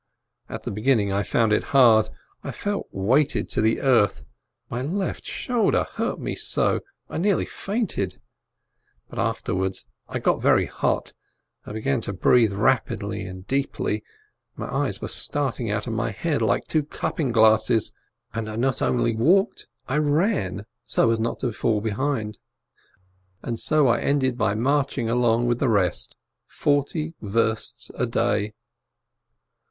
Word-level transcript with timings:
At 0.49 0.63
the 0.63 0.71
beginning 0.71 1.11
I 1.13 1.21
found 1.21 1.53
it 1.53 1.65
hard, 1.77 2.09
I 2.43 2.49
felt 2.49 2.87
weighted 2.91 3.49
to 3.49 3.61
the 3.61 3.81
earth, 3.81 4.25
my 4.67 4.81
left 4.81 5.25
shoulder 5.25 5.83
hurt 5.83 6.19
me 6.19 6.33
so, 6.33 6.79
I 7.07 7.19
nearly 7.19 7.45
fainted. 7.45 8.19
But 9.11 9.19
afterwards 9.19 9.85
I 10.09 10.17
got 10.17 10.41
very 10.41 10.65
hot, 10.65 11.13
I 11.67 11.71
began 11.73 12.01
to 12.01 12.13
breathe 12.13 12.51
rapidly 12.53 13.25
and 13.27 13.45
deeply, 13.45 14.03
my 14.55 14.65
eyes 14.73 15.01
were 15.03 15.07
starting 15.07 15.69
out 15.69 15.85
of 15.85 15.93
my 15.93 16.09
head 16.09 16.41
like 16.41 16.63
two 16.65 16.81
cupping 16.81 17.31
glasses, 17.31 17.91
and 18.33 18.49
I 18.49 18.55
not 18.55 18.81
only 18.81 19.15
walked, 19.15 19.67
I 19.87 19.99
ran, 19.99 20.65
so 20.83 21.11
as 21.11 21.19
not 21.19 21.41
to 21.41 21.51
fall 21.53 21.79
behind— 21.79 22.39
and 23.43 23.59
so 23.59 23.87
I 23.87 23.99
ended 24.01 24.35
by 24.35 24.55
marching 24.55 25.11
along 25.11 25.45
with 25.45 25.59
the 25.59 25.69
rest, 25.69 26.15
forty 26.47 27.13
versts 27.21 27.91
a 27.93 28.07
day. 28.07 28.55